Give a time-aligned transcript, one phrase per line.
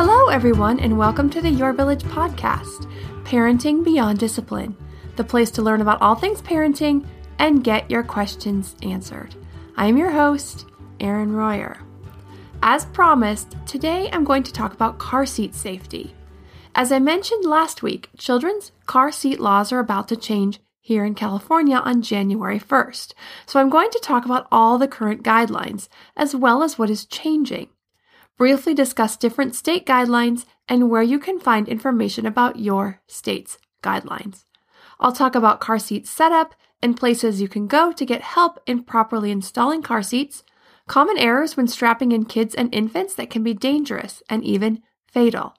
[0.00, 2.88] Hello, everyone, and welcome to the Your Village podcast,
[3.24, 4.76] Parenting Beyond Discipline,
[5.16, 7.04] the place to learn about all things parenting
[7.40, 9.34] and get your questions answered.
[9.76, 10.66] I am your host,
[11.00, 11.82] Erin Royer.
[12.62, 16.14] As promised, today I'm going to talk about car seat safety.
[16.76, 21.16] As I mentioned last week, children's car seat laws are about to change here in
[21.16, 23.14] California on January 1st,
[23.46, 27.04] so I'm going to talk about all the current guidelines as well as what is
[27.04, 27.70] changing
[28.38, 34.44] briefly discuss different state guidelines and where you can find information about your state's guidelines.
[35.00, 38.84] I'll talk about car seat setup and places you can go to get help in
[38.84, 40.44] properly installing car seats,
[40.86, 45.54] common errors when strapping in kids and infants that can be dangerous and even fatal.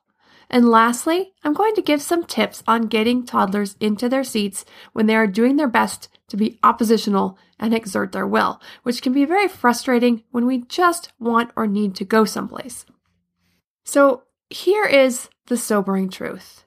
[0.50, 5.06] And lastly, I'm going to give some tips on getting toddlers into their seats when
[5.06, 9.26] they are doing their best to be oppositional and exert their will, which can be
[9.26, 12.86] very frustrating when we just want or need to go someplace.
[13.84, 16.64] So, here is the sobering truth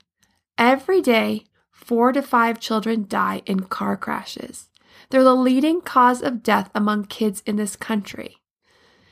[0.58, 4.68] every day, four to five children die in car crashes.
[5.10, 8.36] They're the leading cause of death among kids in this country.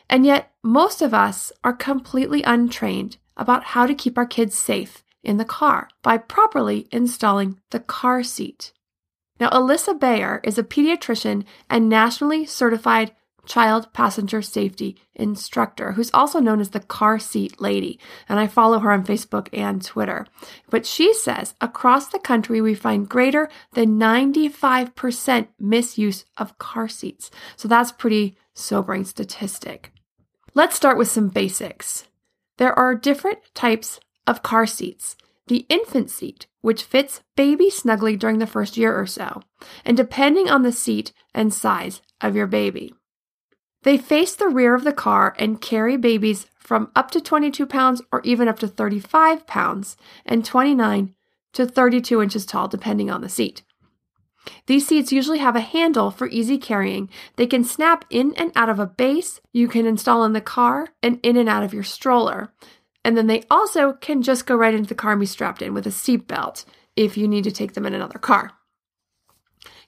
[0.09, 5.03] And yet, most of us are completely untrained about how to keep our kids safe
[5.25, 8.73] in the car by properly installing the car seat.
[9.41, 13.13] Now, Alisa Baer is a pediatrician and nationally certified
[13.47, 17.99] child passenger safety instructor who's also known as the car seat lady.
[18.29, 20.27] And I follow her on Facebook and Twitter.
[20.69, 27.31] But she says across the country, we find greater than 95% misuse of car seats.
[27.57, 29.91] So that's pretty sobering statistic.
[30.55, 32.05] Let's start with some basics.
[32.61, 35.17] There are different types of car seats.
[35.47, 39.43] The infant seat, which fits baby snugly during the first year or so,
[39.83, 42.93] and depending on the seat and size of your baby.
[43.83, 48.03] They face the rear of the car and carry babies from up to 22 pounds
[48.13, 51.15] or even up to 35 pounds and 29
[51.55, 53.63] to 32 inches tall, depending on the seat.
[54.67, 57.11] These seats usually have a handle for easy carrying.
[57.37, 60.89] They can snap in and out of a base you can install in the car
[61.03, 62.53] and in and out of your stroller.
[63.05, 65.75] And then they also can just go right into the car and be strapped in
[65.75, 66.65] with a seatbelt
[66.97, 68.53] if you need to take them in another car.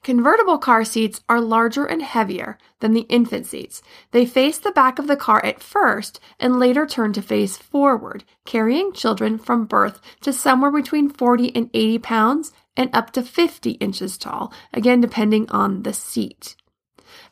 [0.02, 3.82] Convertible car seats are larger and heavier than the infant seats.
[4.10, 8.24] They face the back of the car at first and later turn to face forward,
[8.44, 13.72] carrying children from birth to somewhere between 40 and 80 pounds and up to 50
[13.72, 16.56] inches tall, again, depending on the seat.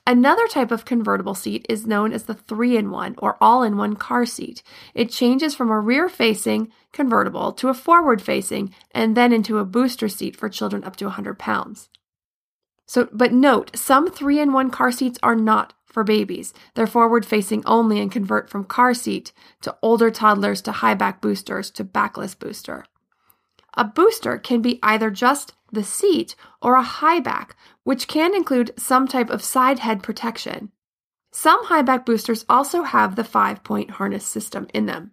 [0.06, 3.76] Another type of convertible seat is known as the three in one or all in
[3.76, 4.62] one car seat.
[4.94, 9.64] It changes from a rear facing convertible to a forward facing and then into a
[9.64, 11.88] booster seat for children up to 100 pounds.
[12.86, 16.52] So, but note, some three in one car seats are not for babies.
[16.74, 21.20] They're forward facing only and convert from car seat to older toddlers to high back
[21.20, 22.84] boosters to backless booster.
[23.80, 28.78] A booster can be either just the seat or a high back, which can include
[28.78, 30.70] some type of side head protection.
[31.32, 35.12] Some high back boosters also have the five point harness system in them.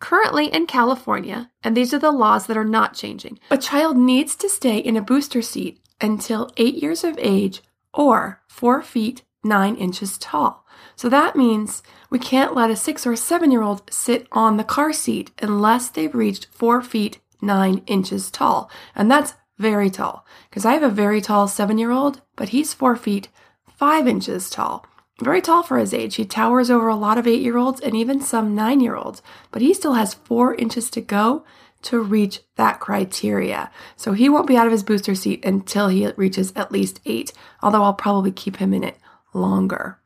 [0.00, 4.34] Currently in California, and these are the laws that are not changing, a child needs
[4.36, 7.62] to stay in a booster seat until eight years of age
[7.94, 10.66] or four feet nine inches tall.
[10.96, 14.64] So that means we can't let a six or seven year old sit on the
[14.64, 18.70] car seat unless they've reached four feet nine inches tall.
[18.94, 22.74] And that's very tall because I have a very tall seven year old, but he's
[22.74, 23.28] four feet
[23.76, 24.86] five inches tall.
[25.20, 26.16] Very tall for his age.
[26.16, 29.22] He towers over a lot of eight year olds and even some nine year olds,
[29.50, 31.44] but he still has four inches to go
[31.82, 33.70] to reach that criteria.
[33.96, 37.32] So he won't be out of his booster seat until he reaches at least eight,
[37.62, 38.98] although I'll probably keep him in it
[39.32, 39.98] longer.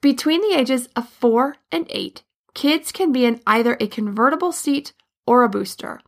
[0.00, 2.22] Between the ages of 4 and 8,
[2.54, 4.92] kids can be in either a convertible seat
[5.26, 6.00] or a booster.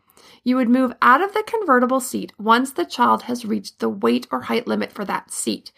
[0.45, 4.27] You would move out of the convertible seat once the child has reached the weight
[4.31, 5.73] or height limit for that seat.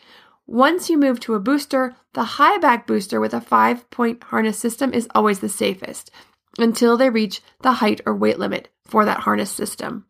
[0.46, 4.58] Once you move to a booster, the high back booster with a five point harness
[4.58, 6.10] system is always the safest
[6.58, 10.06] until they reach the height or weight limit for that harness system.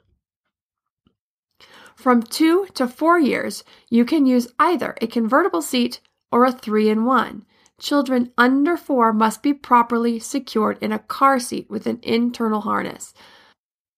[1.96, 6.00] From two to four years, you can use either a convertible seat
[6.30, 7.44] or a three in one.
[7.80, 13.14] Children under four must be properly secured in a car seat with an internal harness.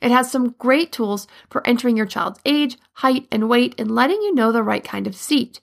[0.00, 4.20] It has some great tools for entering your child's age, height, and weight and letting
[4.22, 5.60] you know the right kind of seat.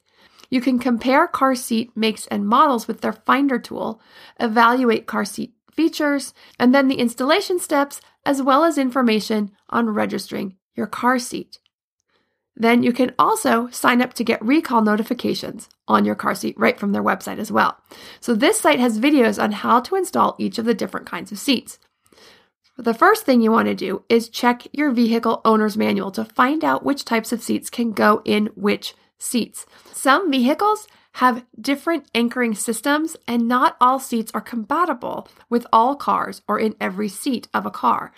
[0.49, 3.99] You can compare car seat makes and models with their Finder tool,
[4.39, 10.55] evaluate car seat features, and then the installation steps, as well as information on registering
[10.75, 11.59] your car seat.
[12.55, 16.79] Then you can also sign up to get recall notifications on your car seat right
[16.79, 17.77] from their website as well.
[18.19, 21.39] So, this site has videos on how to install each of the different kinds of
[21.39, 21.79] seats.
[22.77, 26.63] The first thing you want to do is check your vehicle owner's manual to find
[26.63, 29.67] out which types of seats can go in which seats.
[29.91, 30.87] Some vehicles
[31.17, 36.75] have different anchoring systems, and not all seats are compatible with all cars or in
[36.81, 38.11] every seat of a car.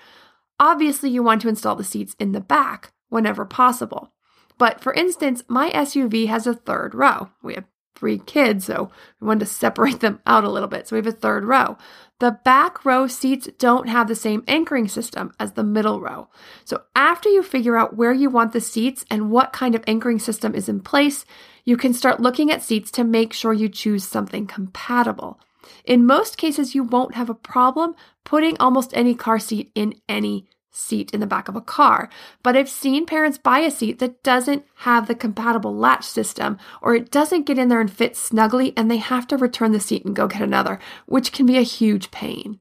[0.58, 4.13] Obviously, you want to install the seats in the back whenever possible.
[4.58, 7.30] But for instance, my SUV has a third row.
[7.44, 7.66] We have
[7.96, 10.88] three kids, so we wanted to separate them out a little bit.
[10.88, 11.78] So we have a third row.
[12.20, 16.30] The back row seats don't have the same anchoring system as the middle row.
[16.64, 20.20] So after you figure out where you want the seats and what kind of anchoring
[20.20, 21.25] system is in place,
[21.66, 25.39] you can start looking at seats to make sure you choose something compatible.
[25.84, 30.48] In most cases, you won't have a problem putting almost any car seat in any
[30.75, 32.10] seat in the back of a car.
[32.44, 36.96] But I've seen parents buy a seat that doesn't have the compatible latch system or
[36.96, 40.05] it doesn't get in there and fit snugly and they have to return the seat
[40.05, 42.60] and go get another, which can be a huge pain.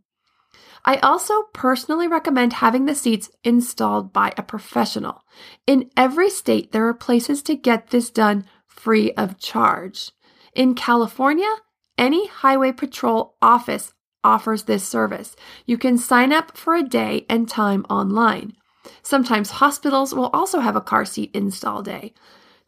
[0.85, 5.25] I also personally recommend having the seats installed by a professional.
[5.67, 10.11] In every state, there are places to get this done free of charge.
[10.55, 11.51] In California,
[11.97, 13.94] any highway patrol office
[14.25, 15.37] offers this service.
[15.67, 18.55] You can sign up for a day and time online.
[19.03, 22.13] Sometimes hospitals will also have a car seat install day.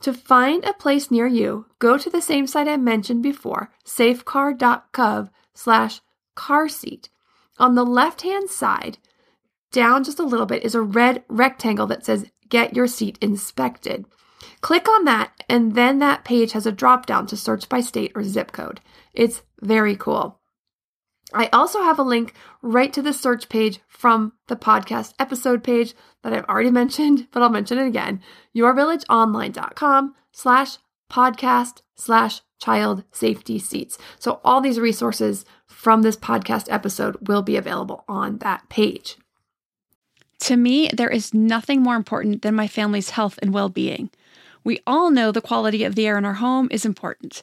[0.02, 5.30] To find a place near you, go to the same site I mentioned before, safecar.gov
[5.54, 6.00] slash
[6.34, 7.08] car seat.
[7.58, 8.98] On the left hand side,
[9.72, 14.04] down just a little bit, is a red rectangle that says Get Your Seat Inspected.
[14.60, 18.12] Click on that, and then that page has a drop down to search by state
[18.14, 18.80] or zip code.
[19.14, 20.38] It's very cool.
[21.32, 25.94] I also have a link right to the search page from the podcast episode page
[26.22, 28.20] that I've already mentioned, but I'll mention it again.
[28.54, 30.78] yourvillageonline.com slash
[31.10, 33.98] podcast slash child safety seats.
[34.18, 39.16] So all these resources from this podcast episode will be available on that page.
[40.40, 44.10] To me, there is nothing more important than my family's health and well being.
[44.64, 47.42] We all know the quality of the air in our home is important.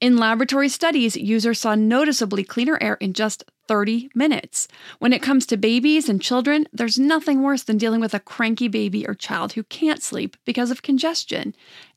[0.00, 4.66] In laboratory studies, users saw noticeably cleaner air in just 30 minutes.
[4.98, 8.66] When it comes to babies and children, there's nothing worse than dealing with a cranky
[8.66, 11.54] baby or child who can't sleep because of congestion.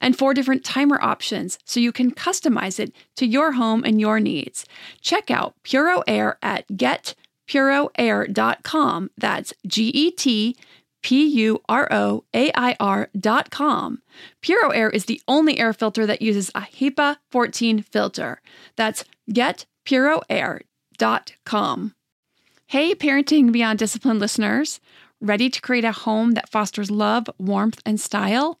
[0.00, 4.20] and four different timer options so you can customize it to your home and your
[4.20, 4.64] needs.
[5.00, 9.10] Check out Puro Air at getpuroair.com.
[9.16, 10.56] That's G E T
[11.02, 14.02] P U R O A I R dot com.
[14.42, 18.40] Puro Air is the only air filter that uses a HEPA 14 filter.
[18.76, 21.94] That's getpuroair.com.
[22.66, 24.78] Hey, Parenting Beyond Discipline listeners.
[25.20, 28.60] Ready to create a home that fosters love, warmth, and style?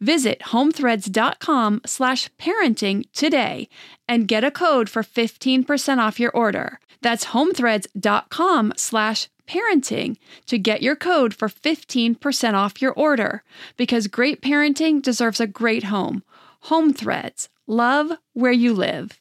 [0.00, 3.68] Visit homethreads.com slash parenting today
[4.08, 6.80] and get a code for 15% off your order.
[7.02, 10.16] That's homethreads.com slash parenting
[10.46, 13.42] to get your code for 15% off your order
[13.76, 16.22] because great parenting deserves a great home.
[16.62, 17.48] Home Threads.
[17.66, 19.19] Love where you live.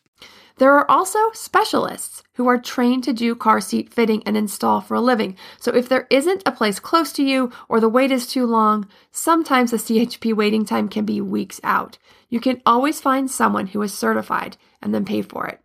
[0.59, 4.95] There are also specialists who are trained to do car seat fitting and install for
[4.95, 5.37] a living.
[5.57, 8.85] So if there isn't a place close to you or the wait is too long,
[9.09, 11.97] sometimes the CHP waiting time can be weeks out.
[12.27, 15.61] You can always find someone who is certified and then pay for it.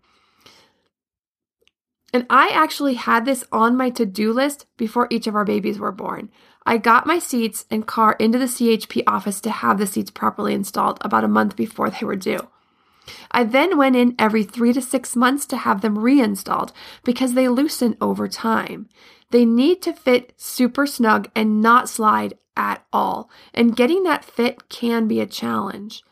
[2.12, 5.80] And I actually had this on my to do list before each of our babies
[5.80, 6.30] were born.
[6.64, 10.54] I got my seats and car into the CHP office to have the seats properly
[10.54, 12.48] installed about a month before they were due.
[13.30, 16.72] I then went in every three to six months to have them reinstalled
[17.04, 18.88] because they loosen over time.
[19.30, 24.68] They need to fit super snug and not slide at all, and getting that fit
[24.68, 26.02] can be a challenge.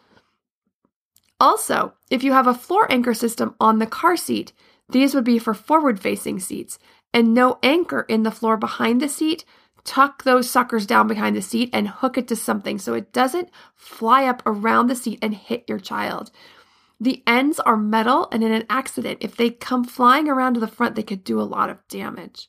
[1.39, 4.53] Also, if you have a floor anchor system on the car seat,
[4.89, 6.79] these would be for forward facing seats,
[7.15, 9.45] and no anchor in the floor behind the seat.
[9.85, 13.51] Tuck those suckers down behind the seat and hook it to something so it doesn't
[13.75, 16.31] fly up around the seat and hit your child.
[17.03, 20.69] The ends are metal, and in an accident, if they come flying around to the
[20.69, 22.49] front, they could do a lot of damage.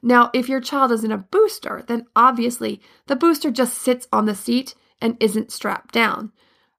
[0.00, 4.26] Now, if your child is in a booster, then obviously the booster just sits on
[4.26, 6.30] the seat and isn't strapped down.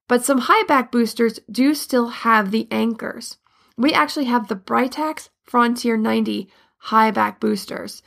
[0.08, 3.36] But some high back boosters do still have the anchors.
[3.76, 8.02] We actually have the Britax Frontier 90 high back boosters.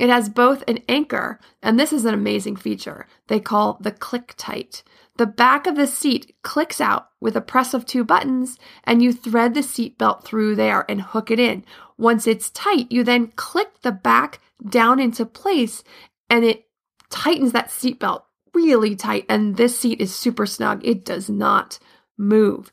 [0.00, 4.32] It has both an anchor, and this is an amazing feature they call the click
[4.38, 4.82] tight.
[5.16, 9.12] The back of the seat clicks out with a press of two buttons, and you
[9.12, 11.64] thread the seat belt through there and hook it in.
[11.96, 15.84] Once it's tight, you then click the back down into place,
[16.28, 16.66] and it
[17.10, 19.24] tightens that seat belt really tight.
[19.28, 21.78] And this seat is super snug, it does not
[22.16, 22.72] move.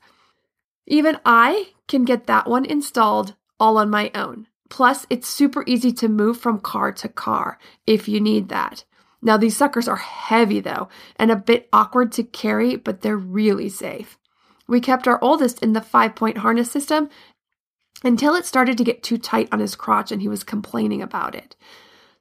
[0.88, 4.48] Even I can get that one installed all on my own.
[4.70, 8.84] Plus, it's super easy to move from car to car if you need that.
[9.22, 13.70] Now, these suckers are heavy though, and a bit awkward to carry, but they're really
[13.70, 14.18] safe.
[14.68, 17.10] We kept our oldest in the five point harness system
[18.04, 21.36] until it started to get too tight on his crotch and he was complaining about
[21.36, 21.56] it.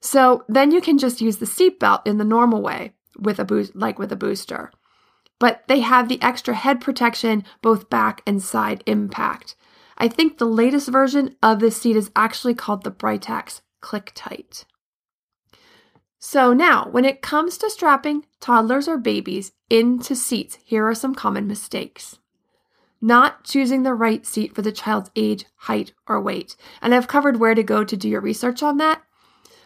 [0.01, 3.77] So then you can just use the seatbelt in the normal way with a boost,
[3.77, 4.71] like with a booster.
[5.41, 9.57] but they have the extra head protection, both back and side impact.
[9.99, 14.65] I think the latest version of this seat is actually called the Britax Click Tight.
[16.23, 21.15] So now, when it comes to strapping toddlers or babies into seats, here are some
[21.15, 22.19] common mistakes.
[23.01, 26.57] Not choosing the right seat for the child's age, height, or weight.
[26.83, 29.03] And I've covered where to go to do your research on that.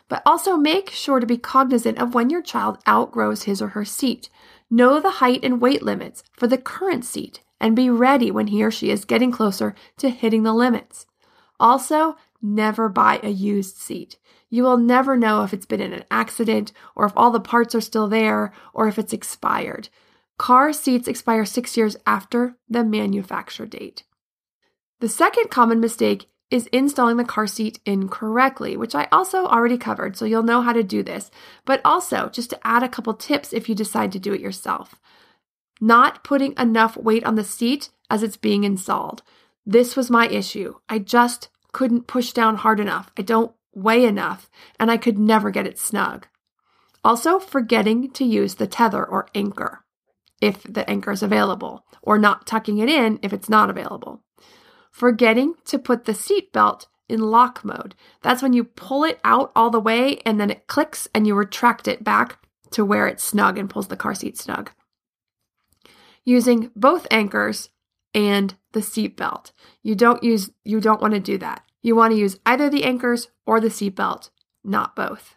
[0.08, 3.84] But also make sure to be cognizant of when your child outgrows his or her
[3.84, 4.28] seat.
[4.70, 8.62] Know the height and weight limits for the current seat and be ready when he
[8.62, 11.06] or she is getting closer to hitting the limits.
[11.58, 14.18] Also, never buy a used seat.
[14.50, 17.74] You will never know if it's been in an accident or if all the parts
[17.74, 19.88] are still there or if it's expired.
[20.38, 24.04] Car seats expire six years after the manufacture date.
[25.00, 30.16] The second common mistake is installing the car seat incorrectly, which I also already covered,
[30.16, 31.30] so you'll know how to do this.
[31.64, 35.00] But also, just to add a couple tips if you decide to do it yourself.
[35.80, 39.22] Not putting enough weight on the seat as it's being installed.
[39.66, 40.74] This was my issue.
[40.88, 43.10] I just couldn't push down hard enough.
[43.18, 44.48] I don't weigh enough,
[44.80, 46.26] and I could never get it snug.
[47.04, 49.84] Also, forgetting to use the tether or anchor
[50.40, 54.22] if the anchor is available, or not tucking it in if it's not available.
[54.90, 57.94] Forgetting to put the seat belt in lock mode.
[58.22, 61.34] That's when you pull it out all the way and then it clicks and you
[61.34, 62.38] retract it back
[62.70, 64.70] to where it's snug and pulls the car seat snug.
[66.24, 67.68] Using both anchors
[68.14, 69.52] and the seat belt.
[69.82, 71.62] You don't use you don't want to do that.
[71.82, 74.30] You want to use either the anchors or the seatbelt,
[74.62, 75.36] not both.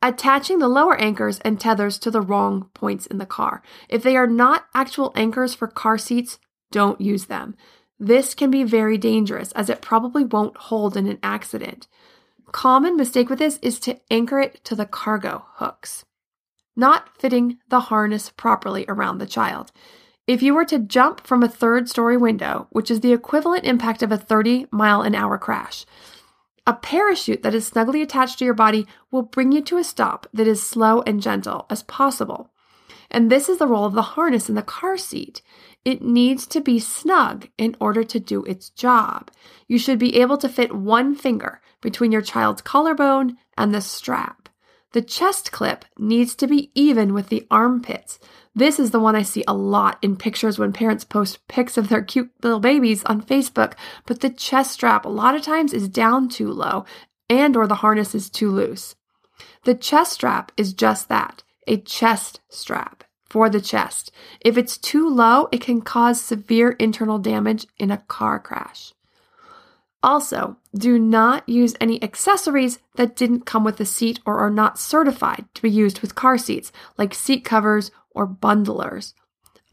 [0.00, 3.62] Attaching the lower anchors and tethers to the wrong points in the car.
[3.88, 6.38] If they are not actual anchors for car seats,
[6.70, 7.56] don't use them.
[7.98, 11.88] This can be very dangerous as it probably won't hold in an accident.
[12.52, 16.04] Common mistake with this is to anchor it to the cargo hooks,
[16.76, 19.72] not fitting the harness properly around the child.
[20.28, 24.02] If you were to jump from a third story window, which is the equivalent impact
[24.02, 25.86] of a 30 mile an hour crash,
[26.66, 30.26] a parachute that is snugly attached to your body will bring you to a stop
[30.34, 32.50] that is slow and gentle as possible.
[33.10, 35.40] And this is the role of the harness in the car seat.
[35.82, 39.30] It needs to be snug in order to do its job.
[39.66, 44.37] You should be able to fit one finger between your child's collarbone and the strap.
[44.92, 48.18] The chest clip needs to be even with the armpits
[48.58, 51.88] this is the one I see a lot in pictures when parents post pics of
[51.88, 53.74] their cute little babies on Facebook,
[54.04, 56.84] but the chest strap a lot of times is down too low
[57.30, 58.96] and or the harness is too loose.
[59.62, 64.10] The chest strap is just that, a chest strap for the chest.
[64.40, 68.92] If it's too low, it can cause severe internal damage in a car crash.
[70.02, 74.78] Also, do not use any accessories that didn't come with the seat or are not
[74.78, 79.14] certified to be used with car seats, like seat covers or bundlers.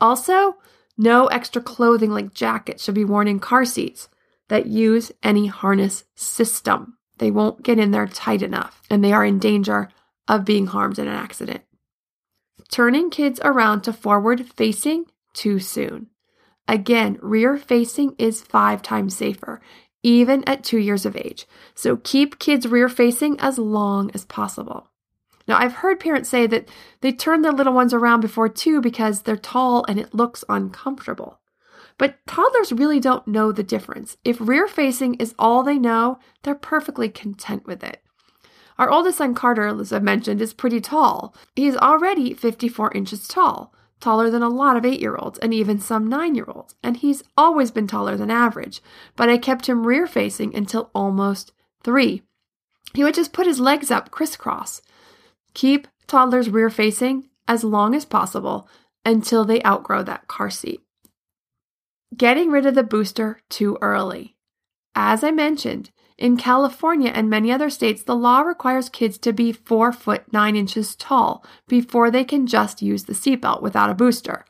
[0.01, 0.57] Also,
[0.97, 4.09] no extra clothing like jackets should be worn in car seats
[4.47, 6.97] that use any harness system.
[7.17, 9.89] They won't get in there tight enough and they are in danger
[10.27, 11.61] of being harmed in an accident.
[12.71, 16.07] Turning kids around to forward facing too soon.
[16.67, 19.61] Again, rear facing is five times safer,
[20.05, 21.47] even at two years of age.
[21.73, 24.91] So keep kids rear facing as long as possible.
[25.47, 26.69] Now, I've heard parents say that
[27.01, 31.39] they turn their little ones around before two because they're tall and it looks uncomfortable.
[31.97, 34.17] But toddlers really don't know the difference.
[34.23, 38.03] If rear facing is all they know, they're perfectly content with it.
[38.77, 41.33] Our oldest son, Carter, as I mentioned, is pretty tall.
[41.55, 45.79] He's already 54 inches tall, taller than a lot of eight year olds and even
[45.79, 48.81] some nine year olds, and he's always been taller than average.
[49.15, 51.51] But I kept him rear facing until almost
[51.83, 52.23] three.
[52.93, 54.81] He would just put his legs up crisscross.
[55.53, 58.67] Keep toddlers rear facing as long as possible
[59.05, 60.81] until they outgrow that car seat.
[62.15, 64.34] Getting rid of the booster too early.
[64.95, 69.51] As I mentioned, in California and many other states, the law requires kids to be
[69.51, 74.45] 4 foot 9 inches tall before they can just use the seatbelt without a booster.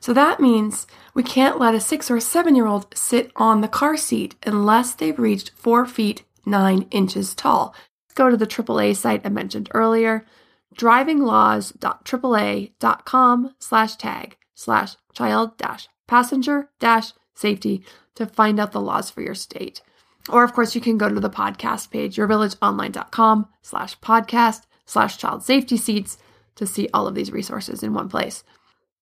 [0.00, 3.68] So that means we can't let a 6 or 7 year old sit on the
[3.68, 7.74] car seat unless they've reached 4 feet 9 inches tall
[8.20, 10.26] go to the AAA site I mentioned earlier,
[10.76, 17.82] drivinglaws.aaa.com slash tag slash child dash passenger dash safety
[18.14, 19.80] to find out the laws for your state.
[20.28, 25.42] Or, of course, you can go to the podcast page, yourvillageonline.com slash podcast slash child
[25.42, 26.18] safety seats
[26.56, 28.44] to see all of these resources in one place.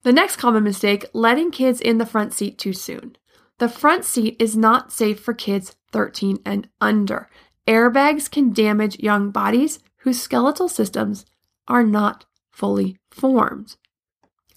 [0.03, 3.16] The next common mistake letting kids in the front seat too soon.
[3.59, 7.29] The front seat is not safe for kids 13 and under.
[7.66, 11.27] Airbags can damage young bodies whose skeletal systems
[11.66, 13.77] are not fully formed.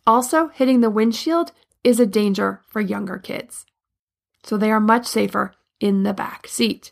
[0.06, 1.52] Also, hitting the windshield
[1.84, 3.66] is a danger for younger kids.
[4.44, 6.92] So they are much safer in the back seat.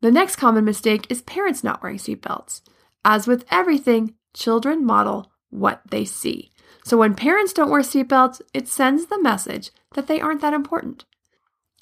[0.00, 2.62] The next common mistake is parents not wearing seatbelts.
[3.04, 6.52] As with everything, children model what they see.
[6.84, 11.04] So when parents don't wear seatbelts, it sends the message that they aren't that important.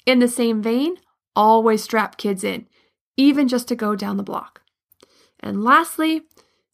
[0.05, 0.95] In the same vein,
[1.35, 2.67] always strap kids in,
[3.15, 4.61] even just to go down the block.
[5.39, 6.23] And lastly,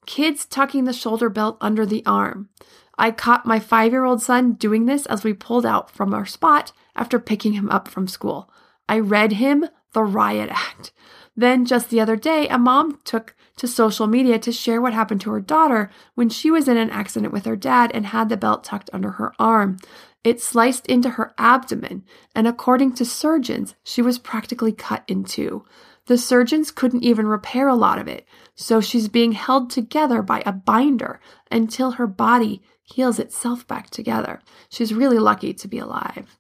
[0.06, 2.50] kids tucking the shoulder belt under the arm.
[2.98, 6.26] I caught my five year old son doing this as we pulled out from our
[6.26, 8.49] spot after picking him up from school.
[8.88, 10.91] I read him the riot act.
[11.36, 15.21] Then, just the other day, a mom took to social media to share what happened
[15.21, 18.38] to her daughter when she was in an accident with her dad and had the
[18.38, 19.77] belt tucked under her arm.
[20.23, 22.03] It sliced into her abdomen,
[22.36, 25.65] and according to surgeons, she was practically cut in two.
[26.06, 28.25] The surgeons couldn't even repair a lot of it,
[28.56, 34.41] so she's being held together by a binder until her body heals itself back together.
[34.69, 36.38] She's really lucky to be alive.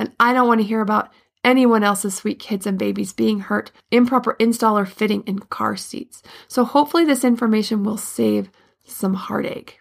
[0.00, 1.12] And I don't want to hear about
[1.44, 6.22] anyone else's sweet kids and babies being hurt, improper install or fitting in car seats.
[6.48, 8.50] So hopefully this information will save
[8.82, 9.78] some heartache.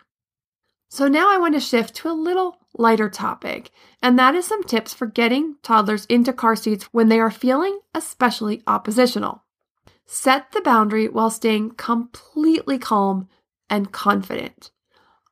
[0.89, 3.71] So now I want to shift to a little lighter topic,
[4.03, 7.79] and that is some tips for getting toddlers into car seats when they are feeling
[7.95, 9.45] especially oppositional.
[10.05, 13.29] Set the boundary while staying completely calm
[13.69, 14.71] and confident.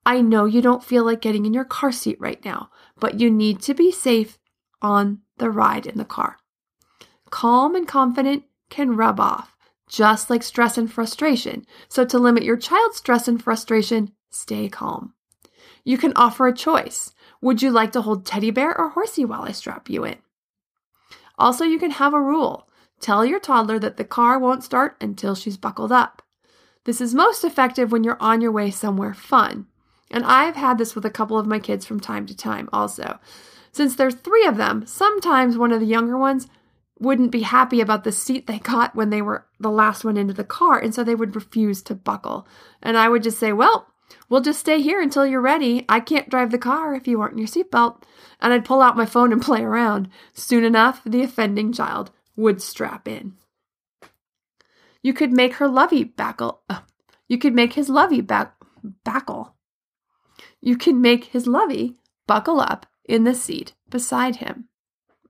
[0.05, 3.29] I know you don't feel like getting in your car seat right now, but you
[3.29, 4.37] need to be safe
[4.81, 6.37] on the ride in the car.
[7.29, 9.55] Calm and confident can rub off,
[9.87, 11.65] just like stress and frustration.
[11.87, 15.13] So, to limit your child's stress and frustration, stay calm.
[15.83, 17.13] You can offer a choice.
[17.41, 20.17] Would you like to hold teddy bear or horsey while I strap you in?
[21.37, 22.67] Also, you can have a rule.
[22.99, 26.23] Tell your toddler that the car won't start until she's buckled up.
[26.85, 29.67] This is most effective when you're on your way somewhere fun.
[30.09, 33.19] And I've had this with a couple of my kids from time to time also.
[33.77, 36.47] Since there's three of them, sometimes one of the younger ones
[36.99, 40.33] wouldn't be happy about the seat they got when they were the last one into
[40.33, 42.47] the car, and so they would refuse to buckle.
[42.81, 43.85] And I would just say, Well,
[44.29, 45.85] we'll just stay here until you're ready.
[45.87, 48.01] I can't drive the car if you aren't in your seatbelt.
[48.41, 50.09] And I'd pull out my phone and play around.
[50.33, 53.35] Soon enough, the offending child would strap in.
[55.03, 56.61] You could make her lovey backle.
[56.67, 56.79] Uh,
[57.27, 58.55] you could make his lovey back
[59.03, 59.53] backle.
[60.61, 64.65] You can make his lovey buckle up in the seat beside him.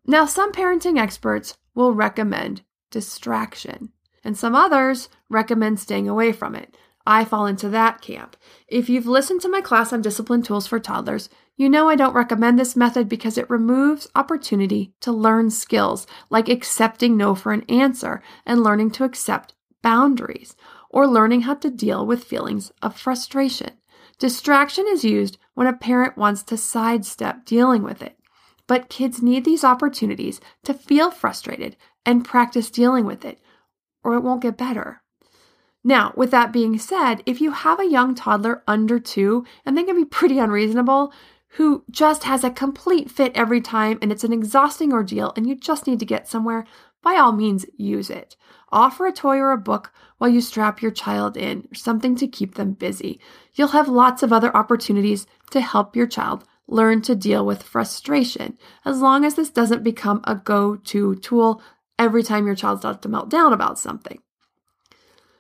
[0.06, 3.90] Now, some parenting experts will recommend distraction,
[4.24, 6.76] and some others recommend staying away from it.
[7.06, 8.36] I fall into that camp.
[8.68, 12.14] If you've listened to my class on discipline tools for toddlers, you know I don't
[12.14, 17.64] recommend this method because it removes opportunity to learn skills like accepting no for an
[17.70, 20.56] answer and learning to accept boundaries
[20.90, 23.72] or learning how to deal with feelings of frustration.
[24.20, 28.16] Distraction is used when a parent wants to sidestep dealing with it.
[28.68, 33.40] But kids need these opportunities to feel frustrated and practice dealing with it,
[34.04, 35.02] or it won't get better.
[35.84, 39.82] Now, with that being said, if you have a young toddler under two, and they
[39.82, 41.12] can be pretty unreasonable,
[41.52, 45.56] who just has a complete fit every time and it's an exhausting ordeal and you
[45.56, 46.66] just need to get somewhere,
[47.02, 48.36] by all means, use it.
[48.72, 52.56] Offer a toy or a book while you strap your child in, something to keep
[52.56, 53.20] them busy.
[53.58, 58.56] You'll have lots of other opportunities to help your child learn to deal with frustration,
[58.86, 61.64] as long as this doesn't become a go to tool
[61.98, 64.22] every time your child starts to melt down about something.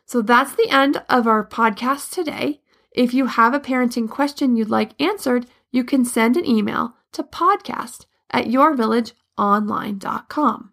[0.05, 2.61] So that's the end of our podcast today.
[2.91, 7.21] If you have a parenting question you'd like answered, you can send an email to
[7.21, 10.71] podcast at yourvillageonline.com.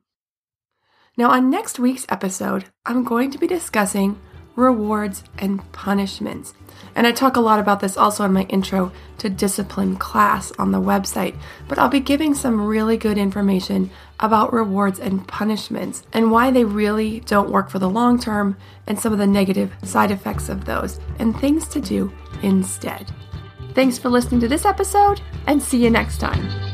[1.16, 4.18] Now, on next week's episode, I'm going to be discussing
[4.57, 6.55] rewards and punishments.
[6.95, 10.71] And I talk a lot about this also in my intro to discipline class on
[10.71, 11.37] the website,
[11.69, 13.90] but I'll be giving some really good information
[14.21, 18.99] about rewards and punishments and why they really don't work for the long term and
[18.99, 22.12] some of the negative side effects of those and things to do
[22.43, 23.11] instead.
[23.75, 26.73] Thanks for listening to this episode and see you next time.